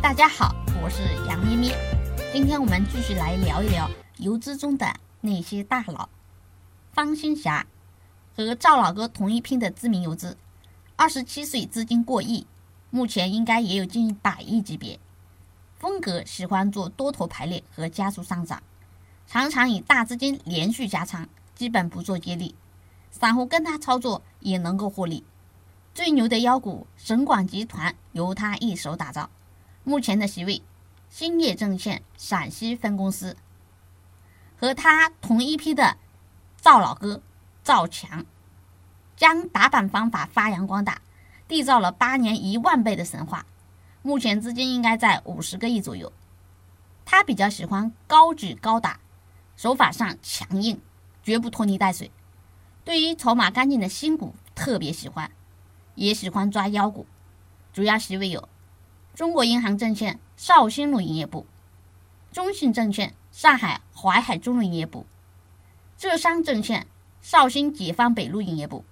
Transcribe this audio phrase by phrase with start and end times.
[0.00, 1.76] 大家好，我是杨咩咩。
[2.32, 6.08] 今天我们继续来聊一聊游资中的那些大佬。
[6.92, 7.66] 方新霞
[8.36, 10.38] 和赵老哥同一批的知名游资，
[10.94, 12.46] 二十七岁资金过亿，
[12.90, 15.00] 目前应该也有近百亿级别。
[15.78, 18.62] 风格喜欢做多头排列和加速上涨，
[19.26, 22.54] 常常以大资金连续加仓，基本不做接力。
[23.10, 25.24] 散户跟他操作也能够获利。
[25.92, 29.28] 最牛的妖股神广集团由他一手打造，
[29.88, 30.60] 目前的席位
[31.08, 33.38] 兴业证券陕西分公司。
[34.54, 35.96] 和他同一批的
[36.60, 37.22] 赵老哥
[37.64, 38.26] 赵强，
[39.16, 41.00] 将打板方法发扬光大，
[41.48, 43.46] 缔造了八年一万倍的神话。
[44.02, 46.12] 目前资金应该在五十个亿左右。
[47.06, 49.00] 他比较喜欢高举高打，
[49.56, 50.78] 手法上强硬，
[51.22, 52.10] 绝不拖泥带水。
[52.84, 55.30] 对于筹码干净的新股特别喜欢，
[55.94, 57.06] 也喜欢抓妖股。
[57.72, 58.46] 主要席位有
[59.18, 61.44] 中国银行证券绍兴路营业部、
[62.30, 65.06] 中信证券上海淮海中路营业部、
[65.96, 66.86] 浙商证券
[67.20, 68.84] 绍兴解放北路营业部、